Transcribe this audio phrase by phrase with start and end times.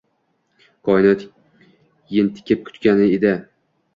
[0.87, 1.25] Koinot
[2.21, 3.37] entikib kutgandi uni